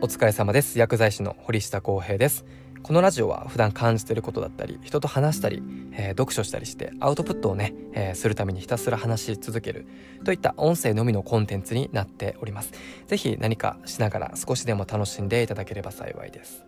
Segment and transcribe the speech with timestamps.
[0.00, 0.78] お疲れ様です。
[0.78, 2.44] 薬剤師の堀下康平です。
[2.84, 9.88] このラジオは普段感じていることだったり人と話したり、えー、読書したりしてアウトプットをね、えー、するためにひたすら話し続ける
[10.24, 12.72] といった音声のみのコンテンツになっております。
[13.08, 16.64] 是非何かしながら少しでも楽しんでいただければ幸いです。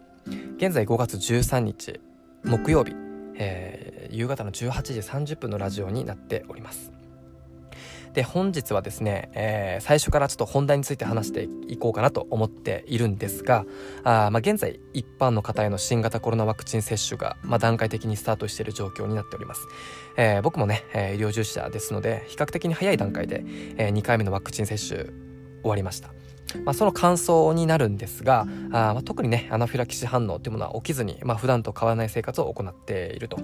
[0.56, 2.00] 現在5月13日
[2.42, 2.94] 木曜日、
[3.36, 5.00] えー、夕方の18時
[5.34, 6.99] 30分のラジオになっております。
[8.14, 13.64] で本日はですね、えー、最初からちょっと本題について話していこうかなと思っているんですが
[14.02, 19.66] あ、まあ、現在一般の方への新型コロナワクチン接種が、まあ、段階的にスタートしている状況になっております、
[20.16, 23.44] えー、僕もね、えー、医療従事者ですので比較的に早い段階で、
[23.76, 26.10] えー、2回目のワクチン接種終わりました。
[26.64, 33.38] まあ、その感想になるんですがあ、まあ、特にねアナフィラキシー反応というものは起きずに、まあ、普段と変わらない生活を行っていると。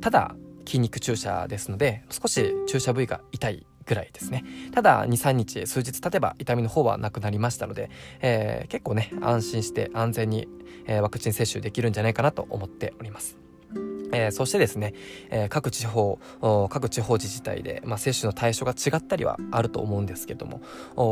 [0.00, 0.34] ただ
[0.66, 4.44] 筋肉注射ですので少し注射部位が痛いぐらいですね。
[4.72, 7.90] ただ23日数日経てば痛みの方はなくなりましたので、
[8.22, 10.48] えー、結構ね安心して安全に、
[10.86, 13.49] え、ワクチン接種できるんじゃないかなと思っております。
[14.12, 14.94] えー、そしてですね、
[15.30, 16.18] えー、各地方
[16.68, 20.60] 各地方自治体で、まあ、接種の対象が違ったりはあると思うんですけども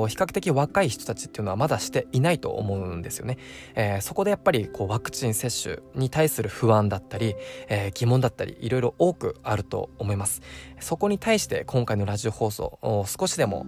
[0.09, 3.39] 比較的若い人たちっていうのはまだしていないと思うんですよね、
[3.75, 7.35] えー、そこでやっぱりこうワクチン接種に対する不安だったり、
[7.69, 10.43] え疑問だったりいろいろ多くあると思います。
[10.81, 13.67] そこに対して今回のラジオ放送少しでも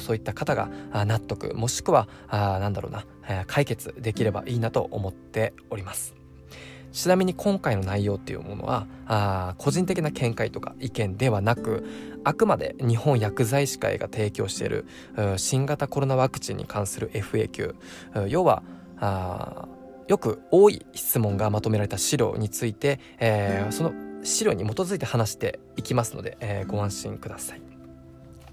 [0.00, 3.04] そういった方が納得もしくはあなんだろうな
[3.46, 6.19] 解決できればいいなと思っております。
[6.92, 11.84] ちなみに今回の内容っていうものはあ個人的な見解とか意見ではなく
[12.24, 14.86] あくまで日本薬剤師会が提供している
[15.36, 17.74] 新型コロナワクチンに関する FAQ
[18.28, 18.62] 要は
[18.98, 19.68] あ
[20.10, 23.92] よく多い質問がまとめられた資料について、えー、その
[24.24, 27.62] 資料に基づいて話していきますので、えー、ご安心ください。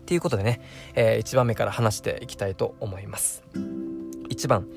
[0.05, 0.61] ということでね、
[0.93, 3.43] えー、1番目から話していきたいと思います。
[4.29, 4.67] 1番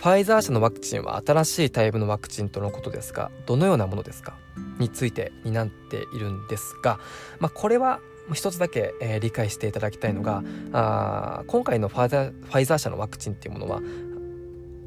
[0.00, 4.38] ファイザー社のワクチンは新しいタイプのワクチンとのことですがどのようなものですか？
[4.78, 6.98] についてになっているんですが、
[7.38, 8.00] まあ、これは
[8.32, 10.42] 一つだけ、えー、理解していただきたいのが
[10.72, 13.82] あ今回のファイザーファイザー社のワクチンっていうものは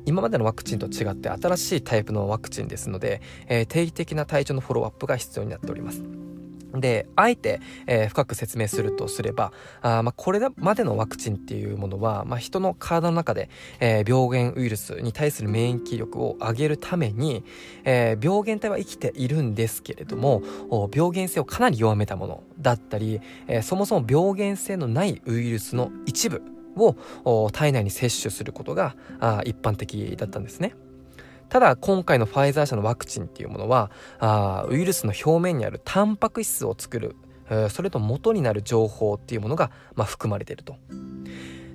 [0.07, 6.01] 今までのワクチンと違って新しいタイプのワクチンですので、えー、定期的な体調のフォローアップが必要になっております。
[6.73, 9.51] で、あえて、えー、深く説明するとすれば、
[9.81, 17.43] あまあ、これまでのワクチンっていうものは、まあ、人の体の中で、えー、病原ウイルスに対する免疫力を上げるために、
[17.83, 20.41] えー、病原体は生きているんですけれども、
[20.93, 26.41] 病原性をかなり弱めたものだったり、え、そもそも病原性のないウイルスの一部
[26.75, 28.95] を体内に摂取することが
[29.45, 30.75] 一般的だったんですね。
[31.53, 37.15] ただ今回のファイザー社のワクチンっていうものはあウイルスの表面にあるタンパク質を作る
[37.69, 40.77] それと元になる情報っていうものが、まあ、含まれていると。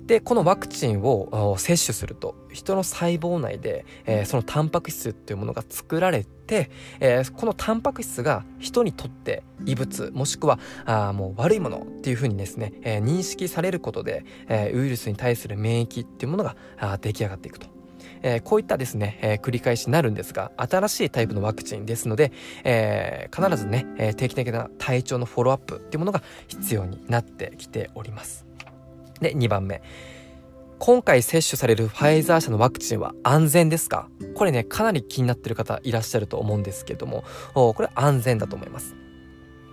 [0.05, 16.57] でこのワクチンを摂取すると人の細胞内で、えー、そのタンパク質っていうものが作られて、えー、このタンパク質が人にとって異物もしくはあもう悪いものっていうふうにですね、えー、認識されることで、えウイルスに対する免疫っていうものが
[16.99, 17.78] 出来上がっていくと。
[18.21, 22.31] えー、こういったですね、えー、繰り返しになるんですが、新しいタイプのワクチンですので、
[22.63, 28.45] えー、必ずね、え定期的な体調のフォローアップっていうものが必要になってきております。
[29.21, 29.81] で、2番目。
[30.79, 34.07] 今回接種されるファイザー社のワクチンは安全ですか？
[34.35, 38.95] これね、かなり気になってる方いらっしゃると思うんですけども、これ安全だと思います。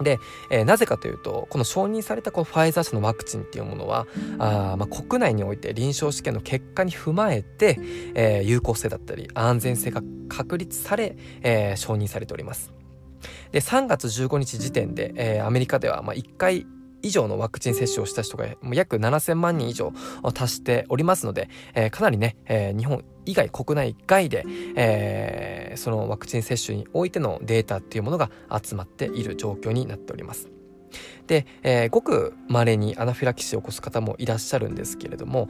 [0.03, 0.19] で、
[0.51, 4.07] えー、なぜかというとこの承認されたこのファイザー社のワクチンっていうものは
[4.39, 7.79] あ、まあ、国内において臨床試験の結果に踏まえて、
[8.15, 12.73] えー、有効性だったり安全性が確立され、えー、承認されております。
[13.53, 16.67] で3月15日時点で、えー、アメリカではまあ1回
[17.03, 19.93] 以上のワクチン接種をした人が約7000万人以上
[20.23, 24.45] を達しておりますので、えー、かなりね、えー、日本以外国内外で、
[24.77, 28.31] えー、そのワクチン接種においてのデータっていうものが
[28.63, 30.49] 集まっている状況になっております。
[31.27, 35.49] で、えー、ごく稀にアナフィラキシーを起こす方もいらっしゃるんですけれども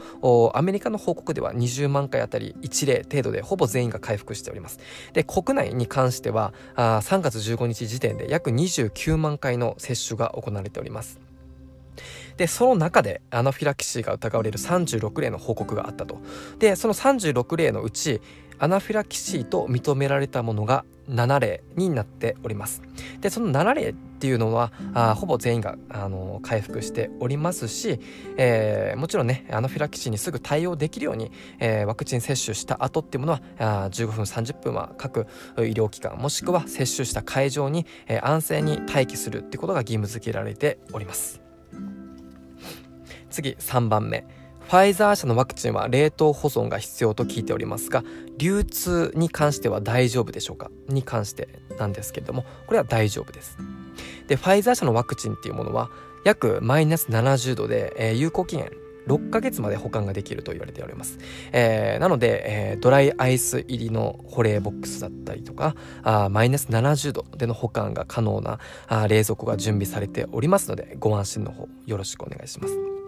[0.54, 4.78] アメリカの報告では20万回あたり1例程度でほぼ全員が回復しております
[5.12, 11.20] で国内に関してはあ3月15日時点で約29万回の接種が行われております
[12.36, 16.20] でその中でアナフィラキシーが疑われる36例の報告があったと。
[16.58, 18.20] でその36例のうち
[18.58, 22.82] アナフィラキシーと認められたものが7例になっております。
[23.20, 28.00] でその7例っていうのはあほぼ全員があの回復しておりますし、
[28.38, 31.30] えー、もちろんねアナフィラキシーにすぐ対応できるように、
[31.60, 35.26] えー、ワクチン接種した後っていうものはあ15分30分は各
[35.58, 41.45] 医療機関もしくは接種した会場に、え、安静に待機するってことが義務付けられております。
[43.36, 44.24] 次3番目
[44.66, 48.02] ファイザー社のワクチンは冷凍保存が必要と聞いておりますが
[48.38, 50.70] 流通に関しては大丈夫でしょうか？
[50.88, 51.48] に関して
[51.78, 53.58] なんですけれどもこれは大丈夫です
[54.26, 55.90] でファイザー社のワクチンっていうものは
[56.24, 58.72] 約マイナス70度で、えー、有効期限
[59.06, 61.18] 6ヶ月まで保管ができると言われております。
[61.52, 65.76] えー、なので、えー、ドライアイス入りの保冷ボックスだったりとか、
[66.30, 68.58] マイナス70度での保管が可能な
[69.06, 73.05] 冷蔵庫が準備されておりますので、ご安心の方よろしくお願いします。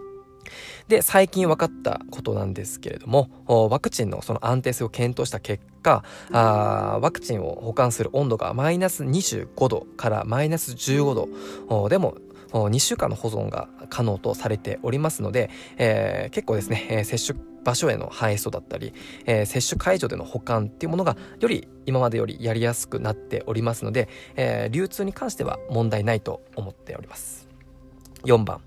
[0.87, 11.27] で、最近分かったことなんですけれども、ワクチンのその安定性を検討した結果、あワクチンを保管する温度がマイナス25度からマイナス15
[11.69, 12.15] 度でも
[12.51, 18.93] 2週間の保存が可能とされておりますので、えー、結構ですね、えー、接種場所への配送だったり、
[19.25, 27.47] えー、接種会場での保管っていうものがより今までよりやりやすくなっておりますので、えー、流通に関しては問題ないと思っております。
[28.23, 28.61] 4番。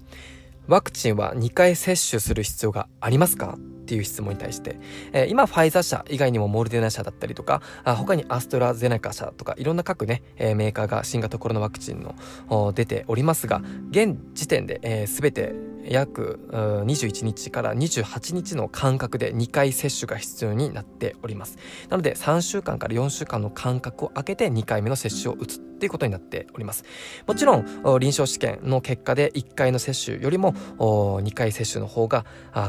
[0.68, 3.58] ワクチンは2回接種する必要がありますか？
[3.82, 4.78] っていう質問に対して、
[5.12, 12.00] えー、今ファイザー社以外にもモルデナ社だったりとかあ他にアストラゼネカ社とかいろんな各ね、えー、メーカーが新型コロナワクチン
[12.48, 21.58] の出ておりますが現時点で、えー、全て約21日から28日の間隔で2回接種が必要になっております。
[21.88, 26.84] なので3週間から4週間の間隔を空けて2回目の接種を打つっていうことになっております。
[27.26, 32.24] もちろん臨床試験の結果で1回の接種よりも2回接種の方が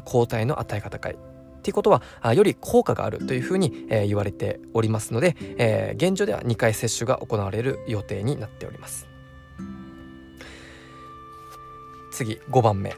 [0.05, 1.13] 抗体の与え方高い。
[1.13, 9.07] っていうことはあより効果があるというふうに、えー、言われておりますので、えー、現状では2回接種が行われる予定になっております。
[12.11, 12.93] 次5番目。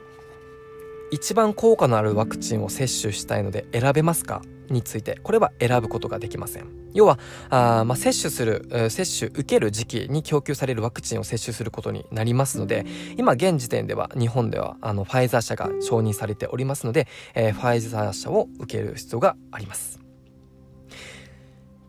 [1.11, 4.41] 一番効果のあるワクチンを接種したいので選べますか？
[4.69, 6.67] についてこれは選ぶことができません。
[6.93, 7.19] 要は
[7.49, 12.85] あ、まあ、接種する接種受ける時期に供給されるワクチンを接種することになりますので
[13.17, 19.99] 今現時点では日本ではあのファイザー社が承認されておりますので、えー、ファイザー社を受ける必要があります。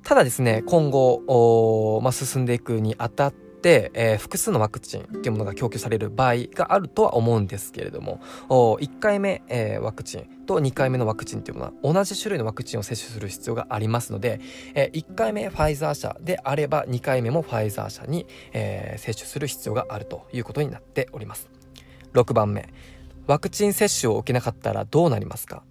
[0.03, 3.46] ただですね今後、まあ、進んでいくにあたって、
[3.95, 14.41] えー、複数のワクチンっていうものが供給される場合があるとは思うんですけれども1回目、えー、ワクチンと2回目のワクチンっていうものは同じ種類のワクチンを接種する必要がありますので、
[14.75, 21.49] えー、1回目ファイザー社であれば2回目もファイザー社に、えー、接種する必要があるということになっております。
[22.15, 22.69] 6番目。
[23.27, 25.63] ワクチン接種を受けなかったらどうなりますか？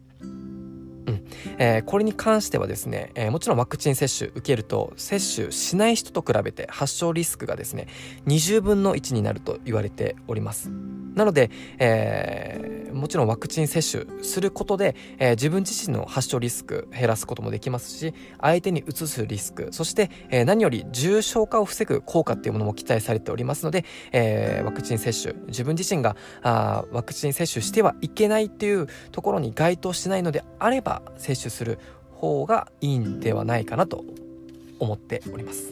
[1.07, 1.28] うん。
[1.57, 7.88] えー、これに関してはですね、えー、もちろんワクチン接種受けると接種しない人と比べて発症リスクがですね
[8.28, 10.69] 20分の1になると言われております。
[11.16, 11.50] なので、
[11.80, 31.80] えー、もちろんワクチン接種することで、え、自分自身の発症リスク減らすこともできますし相手にうつすリスクそして、え、何より重症化を防ぐ効果っていうものも期待されておりますので、え、ワクチン接種自分自身があワクチン接種してはいけないっていうところに該当しないのであれば接種する
[32.12, 34.03] 方がいいんではないかなと
[34.80, 35.71] 思っております。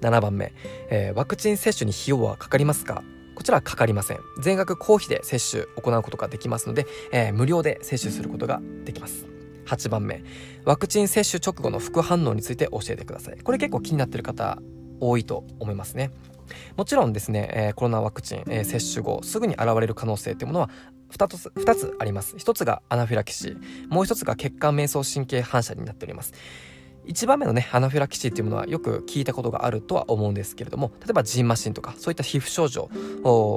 [0.00, 0.52] 7番目、
[0.90, 3.02] えー、ワクチン接種に費用はかかりますか？
[3.34, 4.18] こちらはかかりません。
[4.40, 9.26] 全額公費で接種行うことができますので、えー、無料で接種することができます。
[9.66, 10.22] 8番目
[10.64, 13.38] ワクチン接種直後の副反応について教えてください。
[13.38, 14.58] これ結構気になってる方
[15.00, 16.10] 多いと思いますね。
[16.76, 20.70] もちろんですね、えー、コロナワクチン、えー、接種後すぐに現れる可能性っていうものは
[21.14, 22.36] 2つ ,2 つあります。
[22.36, 23.88] 1つがアナフィラキシー。
[23.88, 26.32] もう1つが血管迷走神経反射になっております。
[27.06, 32.88] 1番目のねアナフィラキシーっていうものはよく聞いたことがあるとは思うんですけれども例えばジンマシンとかそういった皮膚症状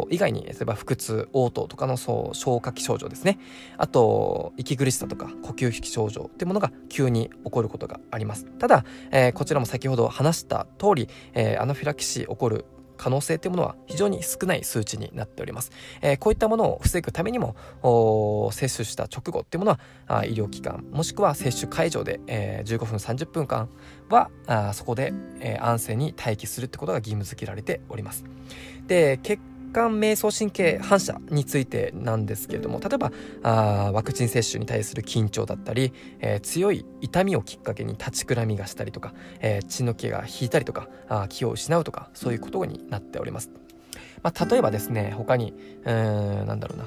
[0.09, 3.39] 以外に例えば腹痛嘔吐とかのそう消化器症状ですね。
[3.77, 8.45] あと息苦しさとか呼吸引き症状っていうものが急に起こることがあります。
[8.59, 12.65] ただ、えー、こちらも先ほど話した通り、えー、アナフィラキシー起こる
[12.97, 15.71] 可能性っていうものは非常に少ない数値になっております。
[16.01, 17.55] えー、こういったものを防ぐためにも
[18.51, 23.69] 接種した直後っていうものはあ医療機関もしくは接種会場で、えー、15分30分間
[24.09, 28.25] はあそこで、えー、安静に待機するってことが義務付けられております。
[28.87, 33.11] で結管瞑想神経反射についてなんですけれども例えば
[33.43, 43.51] あワクチン接種に対する緊張だったり、えー、強い痛みをきっかけに立ちくらみがしたりとか、えー、血の気が引いたりとかあ気を失うとかそういうことになっております。
[44.23, 45.53] まあ、例えばですね他に
[45.85, 46.85] うんなんだろうな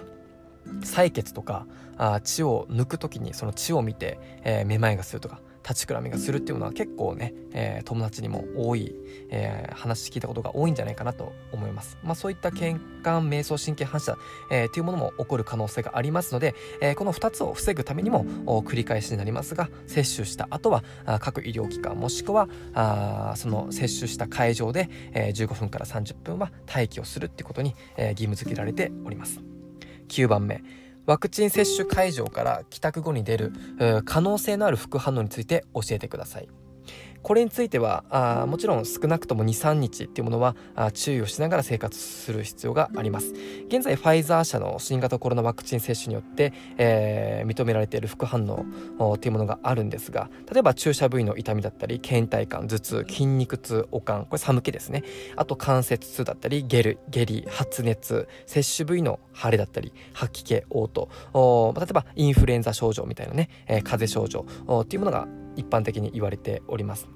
[0.82, 8.92] 採血とかあ血を抜く時にその血を見て、えー、めまいがするとか立ちくらみがするっていうのは結構ね、えー、友達にも多い、
[9.28, 11.96] えー、話聞いたことが多いんじゃないかなと思います。
[12.02, 12.74] まあ、そういった血
[13.04, 14.16] 管瞑想神経反射、
[14.50, 18.24] えー、っていうものも起こる可能性がありますので、えー、この2つを防ぐためにも
[18.64, 20.82] 繰り返しになりますが接種した後は
[21.20, 29.40] 各医療機関もしくはあその接種した会場で、えー、15分から30分は待機をするってことに、えー、義務付けられております。
[30.08, 30.62] 9番目
[31.10, 33.52] ワクチン接種会場から帰宅後に出る
[34.04, 36.48] 可能性のある副反応について教えてください。
[37.22, 43.32] これについてはあもちろん少なくとも23日っていうものはあ注意をしながら生活する必要があります。
[43.68, 48.46] 現在ファイザー社の新型コロナワクチン接種によって、えー、認められている副反
[48.98, 55.02] 応っていうものがあるんですが例えば注射部位の痛みだったり倦怠感頭痛筋肉痛悪寒これ寒気ですね。
[55.36, 64.46] あと関節痛だったり下痢下痢発熱接種部位の腫れだったり吐き気嘔吐例えばインフルエンザ症状みたいなね、えー、風邪症状
[64.80, 65.26] っていうものが
[65.60, 67.08] 一般的に言われております。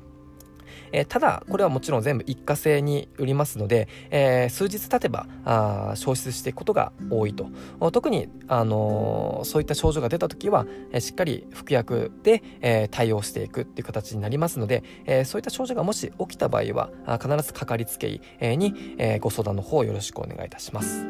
[0.93, 7.49] えー、ただこれはもちろん全部一過性に売りますので、えー、数日経てばあ消失していくことが多いと。
[7.91, 21.05] 特に、あのー、そういった症状が出た時は、えしっかり服薬で、え対応していくっていう形になりますので、えそういった症状がもし起きた場合はあ必ずかかりつけ医に、えご相談の方よろしくお願いいたします。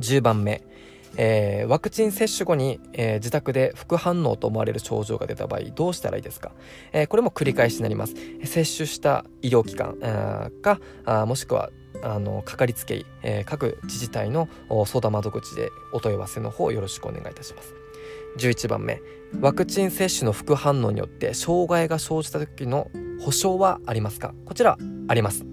[0.00, 0.62] 10番目。
[1.16, 6.52] えー、ワクチン接種後に、えー、自宅で副反応と思われる症状が出た場合どうしたらいいですか、
[6.92, 8.14] えー、これも繰り返しになります。
[8.44, 9.96] 接種した医療機関
[10.62, 11.70] かあもしくは
[12.02, 14.48] あのかかりつけ医、えー、各自治体の
[14.86, 17.77] 相談窓口でお問い合わせの方よろしくお願いいたします。
[18.38, 19.00] 11番目
[19.40, 24.32] ワクチン接種の副反応によって障害が生じた時の保証はありますか？
[24.46, 25.44] こちらあります。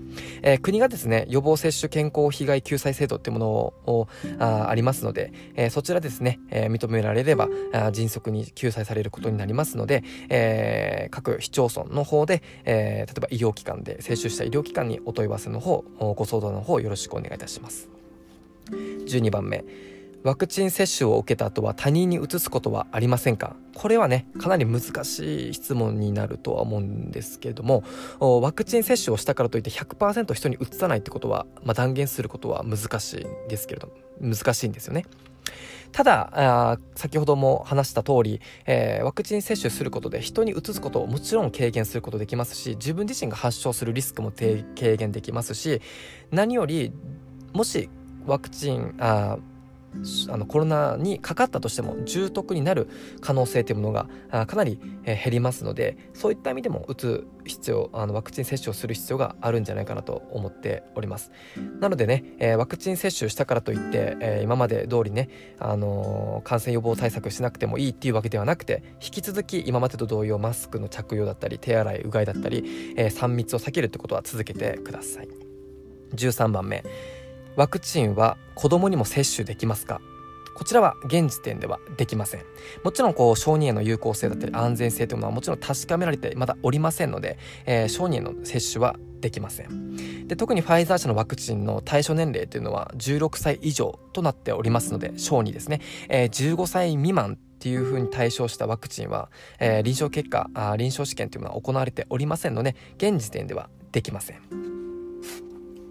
[0.43, 4.07] えー、国がですね、予防接種健康被害救済制度っていうものを
[4.39, 17.89] あありますので、えー、そちらですね、えー、認められればあ迅速に救済されることになりますので、え各市町村の方で、え例えば医療機関で接種した医療機関にお問い合わせの方、ご相談の方よろしくお願いいたします。
[18.71, 19.65] 12番目。
[20.25, 23.55] ワクチン接種を受けた後は他人に移すことはありませんか？
[23.75, 27.83] これはねかなり難しい質問になるとは思うんですけれども
[28.19, 35.05] ワクチン接種をしたからといって100%人に移さないってことは、まあ、断言することは難しいんですけれども難しいんですよね。
[35.91, 45.81] ただ先ほども話した通り、えー、ワクチン接種することで人に移すことをもちろん軽減することできますし自分自身が発症するリスクも軽減できますし
[46.31, 46.91] 何より
[47.53, 47.89] もし
[48.25, 49.37] ワクチンあ
[50.29, 52.89] あのコロナにかかったとしても重篤になる
[53.21, 54.07] 可能性というものが
[54.45, 61.31] かなり減りますのでそういった意味でも打つ必要あのワクチン接種をする必要があるんじゃないかなと思っております。
[61.79, 75.27] なのでね、えー、ワクチン接種したからといって、えー、今まで通りね、あのー、感染予防対策しなくてもいいっていうわけではなくて引き続き今までと同様マスクの着用だったり手洗いうがいだったり、え3密を避けるってことは続けてください。
[76.15, 76.83] 13番目。
[77.55, 80.01] ワクチンは子供にも接種できますか？
[80.55, 82.45] こちらは現時点ではできません。
[82.83, 104.74] もちろんこう小児への有効性だったり安全性というものはもちろん確かめられてまだおりませんので、えー、小児への接種はできませんで特にファイザー社のワクチンの対象年齢というのは16歳以上となっておりますので小児ですね、えー、15歳未満っていうふうに対象したワクチンは、えー、臨床結果あ臨床試験というのは行われておりませんので現時点ではできません。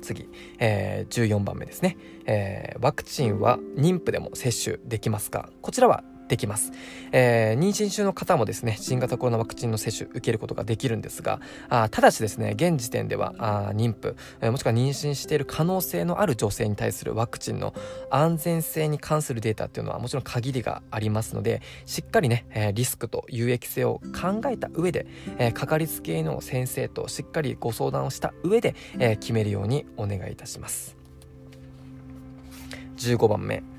[0.05, 1.97] 次、えー、14番目ですね、
[2.27, 5.51] えー、ワクチンは妊婦でも接種できますか？
[5.63, 6.73] こちらはできます、
[7.13, 17.75] えー、妊娠中の方もですね新型コロナワクチンの接種受けることができるんですがあただしですね現時点ではあ妊婦、えー、もしくは妊娠している可能性のある女性に対するワクチンの
[18.11, 25.07] 安全性に関するデータっていうのはもちろん限りがありますのでしっかりね、えー、リスクと有益性を考えた上で、
[25.39, 30.97] えー、かかりつけ医の先生としっかりご相談をした上で、えー、決めるようにお願いいたします。
[32.97, 33.74] 15番目。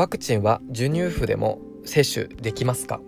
[0.00, 3.02] ワクチンは授乳婦でも接種できますか？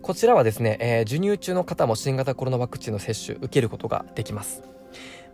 [0.00, 4.62] こちらはですね、えー、授乳中の方も新型コロナワクチンの接種受けることができます。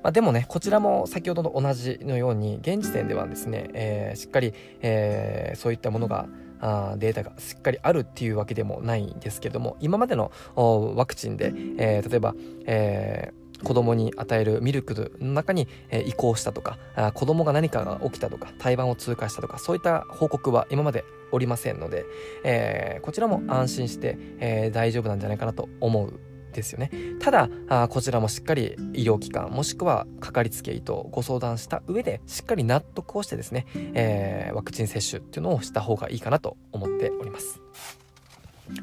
[0.02, 6.28] まあ、でもね、こちらも先ほどと同じのように、現時点ではですね、えー、しっかり、えー、そういったものが
[6.62, 22.04] あデータがしっかりあるっていうわけでもないんですけども今までのワクチンで、えー、例えば、え子供に与えるミルクの中に、え移行したとかあ子供が何かが起きたとか胎盤を通過したとかそういった報告は今までおりませんので、
[22.44, 26.20] えー、こちらも安心して、えー、大丈夫なんじゃないかなと思う
[26.52, 26.90] ですよね。
[27.20, 37.60] ただあこちらもしっかり医療機関もしくはかかりつけ医とご相談した上でしっかり納得をしてですね、えー、ワクチン接種っていうのをした方がいいかなと思っております。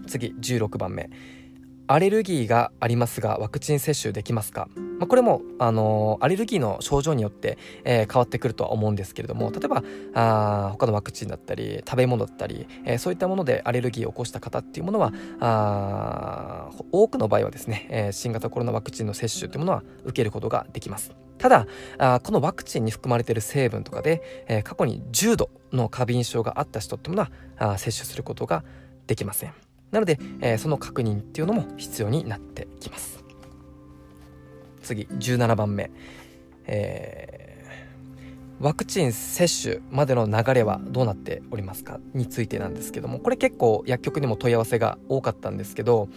[0.08, 1.10] 次16番目。
[1.90, 4.68] アレルギーがありますがワクチン接種できますか？
[5.00, 21.12] まあ、これも、あのー、アレルギーの症状によって、えー、変わってくるとは思うんですけれども例えばあ他のワクチンだったり食べ物だったり、えー、そういったものでアレルギーを起こした方っていうものはあ多くの場合はですね、え新型コロナワクチンの接種というものは受けることができます。
[21.38, 21.68] ただ
[22.00, 28.64] あこのワクチンに含まれている成分とかで、え過去に重度の過敏症があった人っていうものはあ接種することが
[29.06, 29.67] できません。
[29.92, 33.24] なので、えー、その確認っていうのも必要になってきます。
[34.82, 35.92] 次17番目、
[36.66, 42.00] えー、ワクチン接種までの流れはどうなっておりますか？
[42.14, 43.20] についてなんですけども。
[43.20, 46.10] これ結構薬局にも問い合わせが多かったんですけど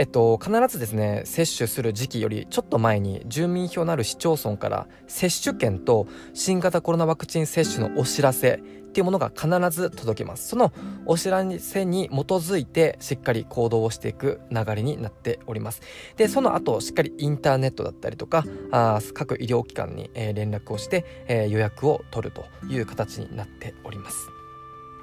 [0.00, 10.48] えっと、必ずですね接種する時期よりちょっと前に住民票のある市町村から接種券と新型コロナワクチン接種のお知らせっていうものが必ず届きます。
[10.48, 10.72] その
[11.06, 15.82] お知らせに基づいてしっかり行動をしていく流れになっております。
[16.16, 24.28] でその後しっかりインターネットだったりとかあ各医療機関に、えー、連絡をして、えー、予約を取るという形になっております。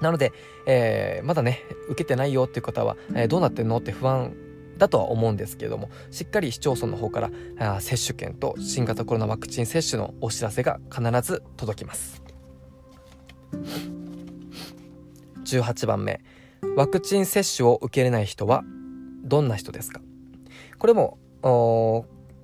[0.01, 0.33] なので、
[0.65, 3.77] えー、まだね受けてないよっていう方は、えどうなってんの？
[3.77, 4.35] って不安
[4.77, 12.24] だとは思うんですけれどもしっかり市町村の方からあ接種券と新型コロナワクチン接種のお知らせが必ず届きます。
[15.43, 16.21] 18番目。
[16.75, 18.63] ワクチン接種を受けれない人は
[19.23, 20.01] どんな人ですか？
[20.79, 21.17] これも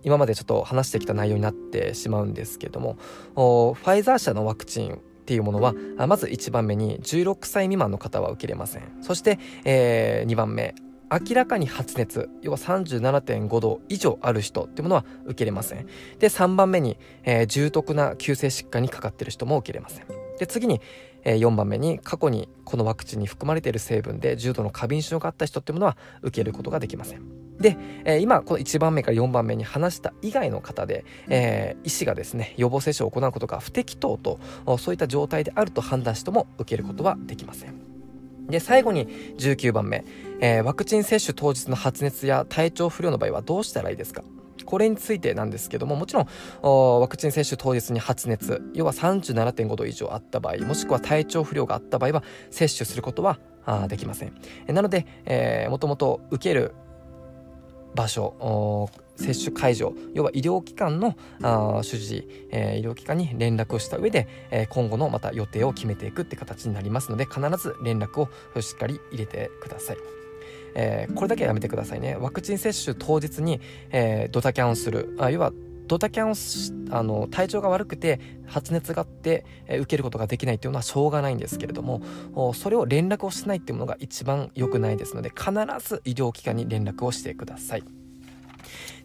[0.03, 2.97] 今までちょっと話してきた内容になってしまうんですけども
[3.35, 5.73] ファイザー社のワクチンっていうものは
[6.07, 8.83] まず1番目に16歳未満の方は受けれません。
[9.01, 10.75] そして、えー、2番目。
[11.11, 15.85] 明らかに発熱要は37.5度以上ある人っていうものは受けれません。
[16.19, 20.20] で3番目に、えー、重篤な急性疾患にかかってる人も受けれません。
[20.41, 20.81] で次に、
[21.23, 27.21] えー、4番目に過去にこのワクチンに含まれている成分で重度の過敏症があった人っていうものは受けることができません。
[27.59, 34.39] で、え、今この1番目から4番目に話した以外の方で、え、医師がですね予防接種を行うことが不適当と
[34.79, 37.75] そういった状態であると判断しても受けることはできません。
[38.47, 39.07] で、最後に
[39.37, 40.03] 19番目、
[40.39, 44.23] えー、ワクチン接種当日の発熱や体調不良の場合はどうしたらいいですか？
[44.65, 54.33] これについてなんですけども、もちろん、ワクチン接種当日に発熱、要は37.5度以上あった場合、もしくは体調不良があった場合は、接種することはあできません。
[54.67, 56.73] なので、えー、もともと受ける
[57.95, 70.20] 場所、接種会場要は医療機関のあ主治医、えー、医療機関に連絡をした上で、えー、今後のまた予定を決めていくって形になりますので必ず連絡をしっかり入れてください。
[70.75, 72.15] えー、これだけはやめてくださいね。
[72.15, 73.59] ワクチン接種当日に、
[73.91, 75.15] えー、ドタキャンをする。
[75.19, 75.51] あ要は
[75.87, 82.01] ドタキャンをあの体調が悪くて発熱があって、え、受けることができないっていうのはしょうがないんですけれども
[82.53, 85.51] それを連絡をしないっていうものが一番良くないですので必
[85.85, 87.83] ず医療機関に連絡をしてください。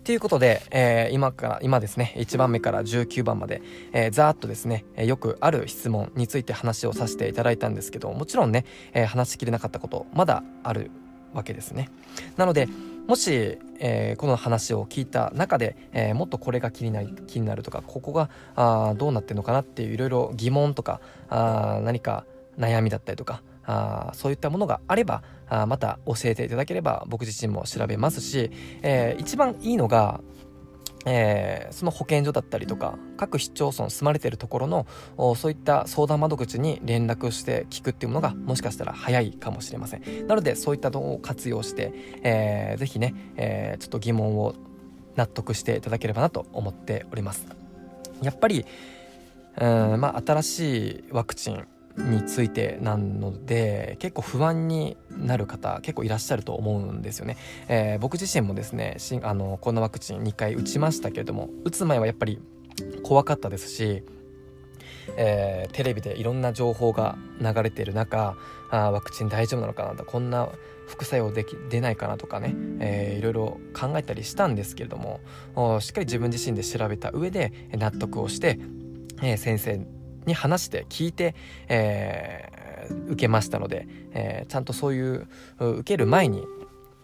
[0.04, 3.60] ということで、えー、今から、今ですね、1番目から19番まで、
[3.92, 10.92] えー、ざーっとですね、えー、よくある質問について話をさせていただいたんですけど、もちろんね、えー、話しきれなかったこと、まだある
[11.34, 11.90] わけですね。
[12.36, 12.68] なので、
[13.06, 22.24] もし、えー、この話を聞いた中で、えー、もっとこれが気になり気になるとかここがあどうなってるのかなっていういろいろ疑問とかあ何か
[22.58, 28.50] 悩みだったりとかあそういったものがあればあまた教えていただければ僕自身も調べますし、
[28.82, 30.20] えー、一番いいのが
[31.06, 34.86] えー、その保健所だったりとか各市町村住まれてるところの
[35.36, 40.26] そういった相談窓口に連絡して聞くっていうものがもしかしたら早いかもしれません。
[40.26, 41.92] なのでそういったのを活用して、
[42.22, 44.54] えー、ぜひね、えー、ちょっと疑問を
[45.14, 47.46] 納得していただければなと思っております。
[48.22, 48.66] やっぱり
[49.60, 51.66] うんまあ新しいワクチン
[51.96, 57.36] についてなので結構不安になる方結構いらっしゃると思うんですよね、
[57.68, 62.38] えー、僕自身もですねあのコロナワクチン2回打ちましたけれども打つ前はやっぱり
[63.02, 64.02] 怖かったですし
[65.16, 68.36] えー、テレビでいろんな情報が流れている中
[68.70, 70.48] あワクチン大丈夫なのかなとこんな
[70.88, 75.20] 副作用でき出ないかなとかね、えー、いろいろ考えたりしたんですけれども
[75.80, 78.58] しっかり自分自身で調べた上で納得をして、
[79.22, 79.86] えー、先生
[80.26, 81.34] に話して聞いて、
[81.68, 86.44] えー、受けましたので、えー、ちゃんとそういう受ける前に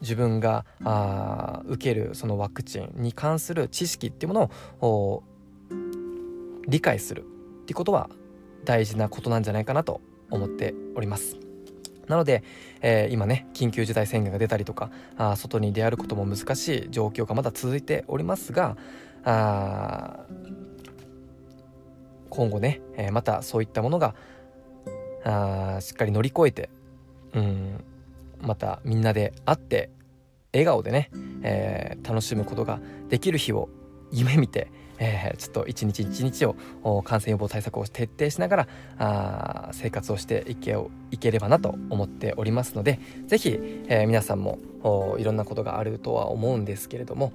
[0.00, 5.22] 自分があ受けるそのワクチンに関する知識っていうものを
[6.66, 8.10] 理解するってことは
[8.64, 11.36] 大事なことなんじゃないかなと思っております。
[12.08, 12.42] なので、
[12.80, 18.76] えー、今ね緊急事態宣言が出たりとかあ外に出歩くことも難しい状況がまだ続いておりますが
[19.24, 20.26] あ
[22.34, 24.14] 今後ね、えー、またそういったものが
[25.22, 26.70] あしっかり乗り越えて、
[27.34, 27.84] うん、
[28.40, 29.90] またみんなで会って
[30.54, 31.10] 笑顔でね、
[31.42, 33.68] えー、楽しむことができる日を
[34.10, 40.76] 夢見て、えー、ちょっと一日一日を感染予防対策を徹底しながらあ生活をしていけ
[41.10, 44.58] いければなと思っておりますので是非、えー、皆さんも
[45.18, 47.32] いろんなことがあるとは思うんですけれども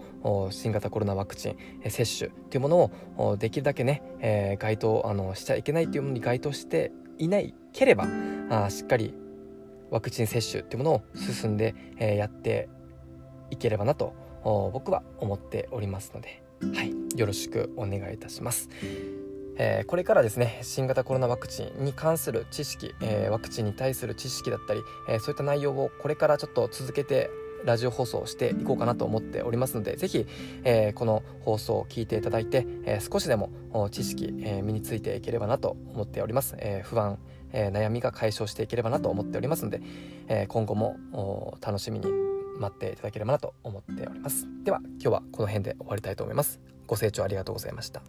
[0.50, 1.58] 新型コロナワクチン
[1.90, 8.08] 接種というものをできるだけね、えー、該当あのしちゃいけないというものに該当していないければ
[8.50, 9.14] あしっかり
[9.92, 12.70] ワクチン接種っていうものを進んで、えー、やって
[13.52, 14.14] いければなと
[14.72, 18.70] 僕は思っておりますので、はい、よろしくお願いいたします。
[19.58, 27.30] えー、これからですね新型コロナワクチンに関する知識、えー、ワクチンに対する知識だったり、えー、そういった内容をこれからちょっと続けて
[27.66, 30.28] ラジオ放送していこうかなと思っておりますのでぜひ、
[30.64, 33.50] えこの放送を聞いていただいて、え少しでも
[33.90, 37.18] 知識、え身についていければなと思っております、え不安、
[37.52, 39.82] え悩みが解消していければなと思っておりますので、
[40.28, 44.48] え今後も楽しみに待っていただければなと思っております。
[44.64, 46.60] では今日はこの辺で終わりたいと思います。
[46.86, 48.02] ご清聴ありがとうございました。